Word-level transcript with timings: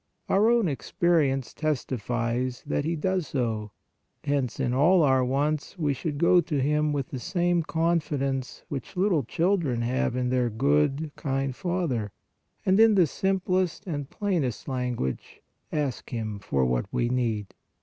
Our 0.27 0.47
own 0.49 0.61
24 0.63 0.63
PRAYER 0.63 0.73
experience 0.73 1.53
testifies 1.53 2.63
that 2.65 2.85
He 2.85 2.95
does 2.95 3.27
so; 3.27 3.69
hence 4.23 4.59
in 4.59 4.73
all 4.73 5.03
our 5.03 5.23
wants 5.23 5.77
we 5.77 5.93
should 5.93 6.17
go 6.17 6.41
to 6.41 6.59
Him 6.59 6.91
with 6.91 7.09
the 7.09 7.19
same 7.19 7.61
con 7.61 7.99
fidence 7.99 8.63
which 8.67 8.97
little 8.97 9.21
children 9.21 9.83
have 9.83 10.15
in 10.15 10.29
their 10.31 10.49
good, 10.49 11.11
kind 11.15 11.55
father, 11.55 12.11
and, 12.65 12.79
in 12.79 12.95
the 12.95 13.05
simplest 13.05 13.85
and 13.85 14.09
plainest 14.09 14.67
language 14.67 15.43
ask 15.71 16.09
Him 16.09 16.39
for 16.39 16.65
what 16.65 16.87
we 16.91 17.07
need. 17.07 17.53